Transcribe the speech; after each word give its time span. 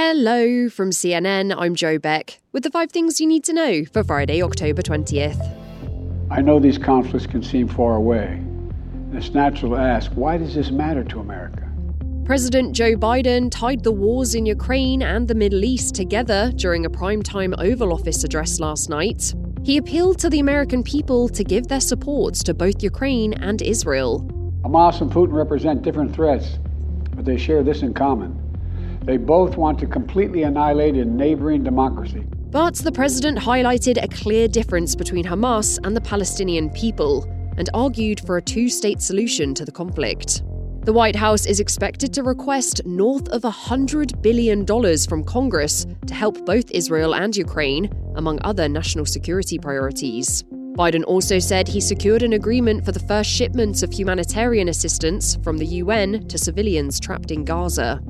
Hello 0.00 0.68
from 0.68 0.90
CNN. 0.90 1.52
I'm 1.58 1.74
Joe 1.74 1.98
Beck 1.98 2.38
with 2.52 2.62
the 2.62 2.70
five 2.70 2.92
things 2.92 3.20
you 3.20 3.26
need 3.26 3.42
to 3.42 3.52
know 3.52 3.84
for 3.84 4.04
Friday, 4.04 4.40
October 4.40 4.80
20th. 4.80 5.40
I 6.30 6.40
know 6.40 6.60
these 6.60 6.78
conflicts 6.78 7.26
can 7.26 7.42
seem 7.42 7.66
far 7.66 7.96
away. 7.96 8.40
It's 9.12 9.30
natural 9.30 9.72
to 9.72 9.76
ask 9.78 10.12
why 10.12 10.38
does 10.38 10.54
this 10.54 10.70
matter 10.70 11.02
to 11.02 11.18
America? 11.18 11.68
President 12.24 12.76
Joe 12.76 12.94
Biden 12.94 13.50
tied 13.50 13.82
the 13.82 13.90
wars 13.90 14.36
in 14.36 14.46
Ukraine 14.46 15.02
and 15.02 15.26
the 15.26 15.34
Middle 15.34 15.64
East 15.64 15.96
together 15.96 16.52
during 16.54 16.86
a 16.86 16.90
primetime 16.90 17.52
Oval 17.58 17.92
Office 17.92 18.22
address 18.22 18.60
last 18.60 18.88
night. 18.88 19.34
He 19.64 19.78
appealed 19.78 20.20
to 20.20 20.30
the 20.30 20.38
American 20.38 20.84
people 20.84 21.28
to 21.30 21.42
give 21.42 21.66
their 21.66 21.80
support 21.80 22.34
to 22.34 22.54
both 22.54 22.84
Ukraine 22.84 23.34
and 23.34 23.60
Israel. 23.62 24.20
Hamas 24.62 25.00
and 25.00 25.10
Putin 25.10 25.32
represent 25.32 25.82
different 25.82 26.14
threats, 26.14 26.60
but 27.16 27.24
they 27.24 27.36
share 27.36 27.64
this 27.64 27.82
in 27.82 27.94
common. 27.94 28.47
They 29.08 29.16
both 29.16 29.56
want 29.56 29.78
to 29.78 29.86
completely 29.86 30.42
annihilate 30.42 30.94
a 30.96 31.04
neighboring 31.06 31.64
democracy. 31.64 32.26
But 32.50 32.74
the 32.74 32.92
president 32.92 33.38
highlighted 33.38 33.96
a 33.96 34.06
clear 34.06 34.48
difference 34.48 34.94
between 34.94 35.24
Hamas 35.24 35.78
and 35.82 35.96
the 35.96 36.02
Palestinian 36.02 36.68
people 36.68 37.24
and 37.56 37.70
argued 37.72 38.20
for 38.20 38.36
a 38.36 38.42
two 38.42 38.68
state 38.68 39.00
solution 39.00 39.54
to 39.54 39.64
the 39.64 39.72
conflict. 39.72 40.42
The 40.84 40.92
White 40.92 41.16
House 41.16 41.46
is 41.46 41.58
expected 41.58 42.12
to 42.12 42.22
request 42.22 42.84
north 42.84 43.30
of 43.30 43.40
$100 43.40 44.20
billion 44.20 44.66
from 44.66 45.24
Congress 45.24 45.86
to 46.06 46.12
help 46.12 46.44
both 46.44 46.70
Israel 46.72 47.14
and 47.14 47.34
Ukraine, 47.34 47.90
among 48.16 48.38
other 48.42 48.68
national 48.68 49.06
security 49.06 49.58
priorities. 49.58 50.44
Biden 50.76 51.02
also 51.06 51.38
said 51.38 51.66
he 51.66 51.80
secured 51.80 52.22
an 52.22 52.34
agreement 52.34 52.84
for 52.84 52.92
the 52.92 53.00
first 53.00 53.30
shipments 53.30 53.82
of 53.82 53.90
humanitarian 53.90 54.68
assistance 54.68 55.36
from 55.42 55.56
the 55.56 55.66
UN 55.82 56.28
to 56.28 56.36
civilians 56.36 57.00
trapped 57.00 57.30
in 57.30 57.46
Gaza. 57.46 58.02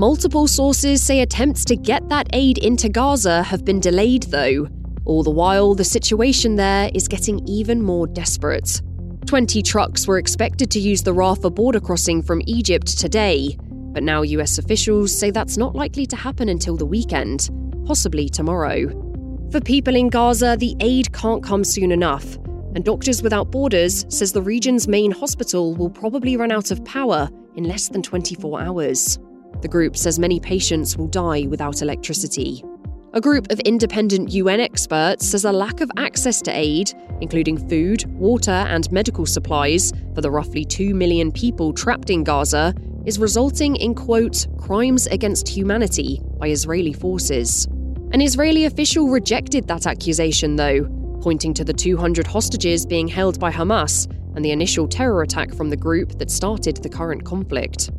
Multiple 0.00 0.46
sources 0.46 1.02
say 1.02 1.20
attempts 1.20 1.62
to 1.66 1.76
get 1.76 2.08
that 2.08 2.26
aid 2.32 2.56
into 2.56 2.88
Gaza 2.88 3.42
have 3.42 3.66
been 3.66 3.80
delayed, 3.80 4.22
though. 4.22 4.66
All 5.04 5.22
the 5.22 5.30
while, 5.30 5.74
the 5.74 5.84
situation 5.84 6.56
there 6.56 6.90
is 6.94 7.06
getting 7.06 7.46
even 7.46 7.82
more 7.82 8.06
desperate. 8.06 8.80
20 9.26 9.60
trucks 9.60 10.06
were 10.06 10.16
expected 10.16 10.70
to 10.70 10.80
use 10.80 11.02
the 11.02 11.12
Rafah 11.12 11.54
border 11.54 11.80
crossing 11.80 12.22
from 12.22 12.40
Egypt 12.46 12.98
today, 12.98 13.58
but 13.92 14.02
now 14.02 14.22
US 14.22 14.56
officials 14.56 15.14
say 15.14 15.30
that's 15.30 15.58
not 15.58 15.74
likely 15.74 16.06
to 16.06 16.16
happen 16.16 16.48
until 16.48 16.78
the 16.78 16.86
weekend, 16.86 17.50
possibly 17.84 18.30
tomorrow. 18.30 18.88
For 19.52 19.60
people 19.60 19.94
in 19.94 20.08
Gaza, 20.08 20.56
the 20.58 20.76
aid 20.80 21.12
can't 21.12 21.42
come 21.42 21.62
soon 21.62 21.92
enough, 21.92 22.36
and 22.74 22.86
Doctors 22.86 23.22
Without 23.22 23.50
Borders 23.50 24.06
says 24.08 24.32
the 24.32 24.40
region's 24.40 24.88
main 24.88 25.10
hospital 25.10 25.74
will 25.74 25.90
probably 25.90 26.38
run 26.38 26.52
out 26.52 26.70
of 26.70 26.82
power 26.86 27.28
in 27.54 27.64
less 27.64 27.90
than 27.90 28.02
24 28.02 28.62
hours. 28.62 29.18
The 29.62 29.68
group 29.68 29.96
says 29.96 30.18
many 30.18 30.40
patients 30.40 30.96
will 30.96 31.08
die 31.08 31.46
without 31.46 31.82
electricity. 31.82 32.64
A 33.12 33.20
group 33.20 33.50
of 33.50 33.58
independent 33.60 34.30
UN 34.32 34.60
experts 34.60 35.26
says 35.28 35.44
a 35.44 35.50
lack 35.50 35.80
of 35.80 35.90
access 35.96 36.40
to 36.42 36.52
aid, 36.52 36.92
including 37.20 37.68
food, 37.68 38.04
water, 38.06 38.52
and 38.52 38.90
medical 38.92 39.26
supplies, 39.26 39.92
for 40.14 40.20
the 40.20 40.30
roughly 40.30 40.64
2 40.64 40.94
million 40.94 41.32
people 41.32 41.72
trapped 41.72 42.08
in 42.08 42.22
Gaza, 42.22 42.72
is 43.06 43.18
resulting 43.18 43.76
in, 43.76 43.94
quote, 43.94 44.46
crimes 44.58 45.06
against 45.08 45.48
humanity 45.48 46.20
by 46.38 46.48
Israeli 46.48 46.92
forces. 46.92 47.66
An 48.12 48.20
Israeli 48.20 48.64
official 48.64 49.08
rejected 49.08 49.66
that 49.66 49.86
accusation, 49.86 50.56
though, 50.56 50.84
pointing 51.20 51.52
to 51.54 51.64
the 51.64 51.72
200 51.72 52.26
hostages 52.26 52.86
being 52.86 53.08
held 53.08 53.40
by 53.40 53.50
Hamas 53.50 54.06
and 54.36 54.44
the 54.44 54.52
initial 54.52 54.86
terror 54.86 55.22
attack 55.22 55.52
from 55.54 55.68
the 55.68 55.76
group 55.76 56.18
that 56.18 56.30
started 56.30 56.76
the 56.76 56.88
current 56.88 57.24
conflict. 57.24 57.90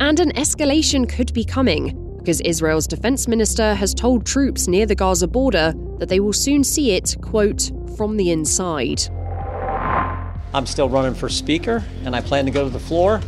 And 0.00 0.18
an 0.18 0.32
escalation 0.32 1.06
could 1.06 1.30
be 1.34 1.44
coming, 1.44 2.16
because 2.16 2.40
Israel's 2.40 2.86
defense 2.86 3.28
minister 3.28 3.74
has 3.74 3.92
told 3.92 4.24
troops 4.24 4.66
near 4.66 4.86
the 4.86 4.94
Gaza 4.94 5.28
border 5.28 5.74
that 5.98 6.08
they 6.08 6.20
will 6.20 6.32
soon 6.32 6.64
see 6.64 6.92
it, 6.92 7.14
quote, 7.20 7.70
from 7.98 8.16
the 8.16 8.30
inside. 8.30 9.02
I'm 10.54 10.64
still 10.64 10.88
running 10.88 11.12
for 11.12 11.28
speaker, 11.28 11.84
and 12.04 12.16
I 12.16 12.22
plan 12.22 12.46
to 12.46 12.50
go 12.50 12.64
to 12.64 12.70
the 12.70 12.80
floor 12.80 13.20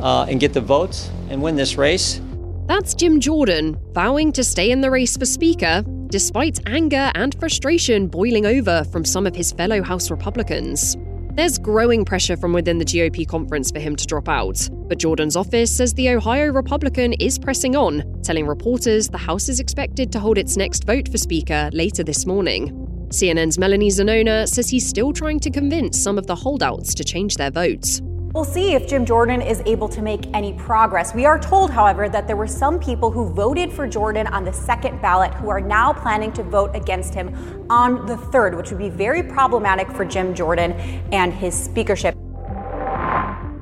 uh, 0.00 0.26
and 0.28 0.38
get 0.38 0.52
the 0.52 0.60
votes 0.60 1.10
and 1.30 1.42
win 1.42 1.56
this 1.56 1.76
race. 1.76 2.20
That's 2.66 2.94
Jim 2.94 3.18
Jordan, 3.18 3.76
vowing 3.92 4.30
to 4.32 4.44
stay 4.44 4.70
in 4.70 4.82
the 4.82 4.90
race 4.92 5.16
for 5.16 5.26
speaker, 5.26 5.82
despite 6.06 6.60
anger 6.68 7.10
and 7.16 7.34
frustration 7.40 8.06
boiling 8.06 8.46
over 8.46 8.84
from 8.92 9.04
some 9.04 9.26
of 9.26 9.34
his 9.34 9.50
fellow 9.50 9.82
House 9.82 10.12
Republicans. 10.12 10.96
There's 11.34 11.58
growing 11.58 12.04
pressure 12.04 12.36
from 12.36 12.52
within 12.52 12.78
the 12.78 12.84
GOP 12.84 13.26
conference 13.26 13.70
for 13.70 13.78
him 13.78 13.94
to 13.94 14.04
drop 14.04 14.28
out, 14.28 14.68
but 14.72 14.98
Jordan's 14.98 15.36
office 15.36 15.74
says 15.74 15.94
the 15.94 16.10
Ohio 16.10 16.50
Republican 16.50 17.12
is 17.14 17.38
pressing 17.38 17.76
on, 17.76 18.20
telling 18.22 18.48
reporters 18.48 19.08
the 19.08 19.16
House 19.16 19.48
is 19.48 19.60
expected 19.60 20.10
to 20.10 20.18
hold 20.18 20.38
its 20.38 20.56
next 20.56 20.84
vote 20.84 21.08
for 21.08 21.18
Speaker 21.18 21.70
later 21.72 22.02
this 22.02 22.26
morning. 22.26 22.76
CNN's 23.10 23.58
Melanie 23.58 23.90
Zanona 23.90 24.48
says 24.48 24.68
he's 24.68 24.88
still 24.88 25.12
trying 25.12 25.38
to 25.40 25.50
convince 25.50 26.02
some 26.02 26.18
of 26.18 26.26
the 26.26 26.34
holdouts 26.34 26.94
to 26.94 27.04
change 27.04 27.36
their 27.36 27.50
votes. 27.52 28.00
We'll 28.32 28.44
see 28.44 28.74
if 28.74 28.86
Jim 28.86 29.04
Jordan 29.04 29.42
is 29.42 29.60
able 29.66 29.88
to 29.88 30.00
make 30.02 30.20
any 30.34 30.52
progress. 30.52 31.12
We 31.12 31.26
are 31.26 31.36
told, 31.36 31.72
however, 31.72 32.08
that 32.08 32.28
there 32.28 32.36
were 32.36 32.46
some 32.46 32.78
people 32.78 33.10
who 33.10 33.28
voted 33.28 33.72
for 33.72 33.88
Jordan 33.88 34.28
on 34.28 34.44
the 34.44 34.52
second 34.52 35.02
ballot 35.02 35.34
who 35.34 35.48
are 35.48 35.60
now 35.60 35.92
planning 35.92 36.32
to 36.34 36.44
vote 36.44 36.76
against 36.76 37.12
him 37.12 37.66
on 37.68 38.06
the 38.06 38.16
third, 38.16 38.56
which 38.56 38.70
would 38.70 38.78
be 38.78 38.88
very 38.88 39.24
problematic 39.24 39.90
for 39.90 40.04
Jim 40.04 40.32
Jordan 40.32 40.74
and 41.10 41.32
his 41.32 41.60
speakership. 41.60 42.14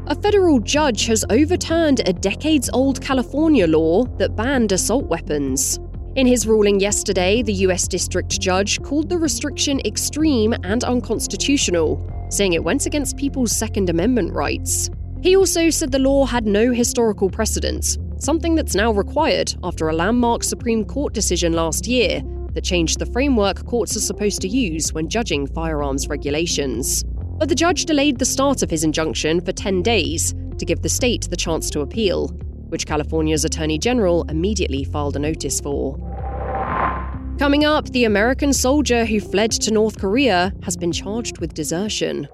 A 0.07 0.15
federal 0.21 0.59
judge 0.59 1.07
has 1.07 1.25
overturned 1.31 2.07
a 2.07 2.13
decades 2.13 2.69
old 2.75 3.01
California 3.01 3.67
law 3.67 4.05
that 4.19 4.37
banned 4.37 4.73
assault 4.73 5.07
weapons. 5.07 5.81
In 6.15 6.27
his 6.27 6.47
ruling 6.47 6.79
yesterday, 6.79 7.41
the 7.41 7.55
US 7.55 7.89
District 7.89 8.39
Judge 8.39 8.83
called 8.83 9.09
the 9.09 9.17
restriction 9.17 9.81
extreme 9.87 10.55
and 10.63 10.85
unconstitutional 10.85 11.97
saying 12.29 12.53
it 12.53 12.65
went 12.65 12.87
against 12.87 13.17
people's 13.17 13.57
Second 13.57 13.91
Amendment 13.91 14.33
rights. 14.33 14.91
He 15.21 15.37
also 15.37 15.71
said 15.71 15.91
the 15.91 15.99
law 15.99 16.27
had 16.27 16.47
no 16.47 16.73
historical 16.73 17.29
precedence, 17.29 17.99
something 18.19 18.55
that's 18.55 18.75
now 18.75 18.93
required 18.93 19.55
after 19.65 19.89
a 19.89 19.95
landmark 19.95 20.45
Supreme 20.45 20.85
Court 20.85 21.13
decision 21.13 21.53
last 21.53 21.87
year 21.87 22.23
that 22.55 22.65
changed 22.65 22.99
the 22.99 23.07
framework 23.07 23.65
courts 23.67 23.97
are 23.97 24.01
supposed 24.01 24.41
to 24.43 24.49
use 24.49 24.93
when 24.93 25.09
judging 25.09 25.47
firearms 25.47 26.09
regulations. 26.09 27.05
But 27.39 27.49
the 27.49 27.55
judge 27.55 27.85
delayed 27.85 28.19
the 28.19 28.25
start 28.25 28.63
of 28.63 28.71
his 28.71 28.85
injunction 28.85 29.41
for 29.41 29.53
10 29.53 29.83
days 29.83 30.35
to 30.59 30.65
give 30.65 30.83
the 30.83 30.89
state 30.89 31.29
the 31.31 31.37
chance 31.37 31.71
to 31.71 31.81
appeal, 31.81 32.29
which 32.69 32.87
California's 32.87 33.45
Attorney 33.45 33.79
General 33.79 34.25
immediately 34.29 34.85
filed 34.85 35.17
a 35.17 35.21
notice 35.21 35.61
for. 35.61 35.97
Coming 37.39 37.65
up, 37.65 37.89
the 37.91 38.03
American 38.03 38.53
soldier 38.53 39.05
who 39.05 39.21
fled 39.21 39.53
to 39.53 39.71
North 39.71 39.97
Korea 40.01 40.53
has 40.65 40.77
been 40.77 40.91
charged 40.91 41.39
with 41.39 41.55
desertion. 41.55 42.27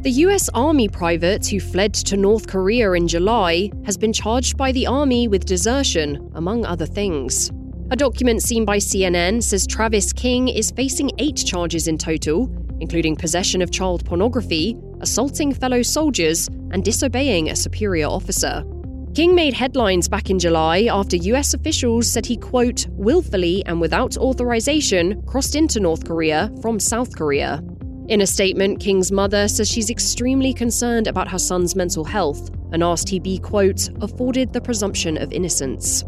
The 0.00 0.10
US 0.24 0.48
Army 0.54 0.88
private 0.88 1.46
who 1.46 1.60
fled 1.60 1.92
to 1.92 2.16
North 2.16 2.46
Korea 2.46 2.92
in 2.92 3.06
July 3.06 3.70
has 3.84 3.98
been 3.98 4.14
charged 4.14 4.56
by 4.56 4.72
the 4.72 4.86
Army 4.86 5.28
with 5.28 5.44
desertion, 5.44 6.30
among 6.34 6.64
other 6.64 6.86
things. 6.86 7.50
A 7.90 7.96
document 7.96 8.42
seen 8.42 8.64
by 8.64 8.78
CNN 8.78 9.42
says 9.42 9.66
Travis 9.66 10.10
King 10.10 10.48
is 10.48 10.70
facing 10.70 11.10
eight 11.18 11.36
charges 11.36 11.86
in 11.86 11.98
total, 11.98 12.50
including 12.80 13.14
possession 13.14 13.60
of 13.60 13.70
child 13.70 14.06
pornography, 14.06 14.74
assaulting 15.00 15.52
fellow 15.52 15.82
soldiers, 15.82 16.48
and 16.70 16.82
disobeying 16.82 17.50
a 17.50 17.56
superior 17.56 18.06
officer. 18.06 18.64
King 19.14 19.36
made 19.36 19.54
headlines 19.54 20.08
back 20.08 20.28
in 20.28 20.40
July 20.40 20.88
after 20.90 21.14
US 21.14 21.54
officials 21.54 22.10
said 22.10 22.26
he, 22.26 22.36
quote, 22.36 22.88
willfully 22.90 23.64
and 23.64 23.80
without 23.80 24.16
authorization 24.16 25.22
crossed 25.22 25.54
into 25.54 25.78
North 25.78 26.04
Korea 26.04 26.50
from 26.60 26.80
South 26.80 27.14
Korea. 27.14 27.62
In 28.08 28.22
a 28.22 28.26
statement, 28.26 28.80
King's 28.80 29.12
mother 29.12 29.46
says 29.46 29.70
she's 29.70 29.88
extremely 29.88 30.52
concerned 30.52 31.06
about 31.06 31.28
her 31.28 31.38
son's 31.38 31.76
mental 31.76 32.04
health 32.04 32.50
and 32.72 32.82
asked 32.82 33.08
he 33.08 33.20
be, 33.20 33.38
quote, 33.38 33.88
afforded 34.02 34.52
the 34.52 34.60
presumption 34.60 35.16
of 35.16 35.32
innocence. 35.32 36.02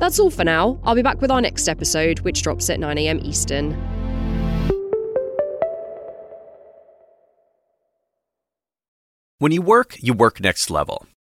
That's 0.00 0.18
all 0.18 0.30
for 0.30 0.42
now. 0.42 0.80
I'll 0.82 0.96
be 0.96 1.02
back 1.02 1.20
with 1.20 1.30
our 1.30 1.40
next 1.40 1.68
episode, 1.68 2.18
which 2.20 2.42
drops 2.42 2.68
at 2.70 2.80
9am 2.80 3.24
Eastern. 3.24 3.74
When 9.38 9.52
you 9.52 9.62
work, 9.62 9.96
you 10.00 10.12
work 10.12 10.40
next 10.40 10.70
level. 10.70 11.06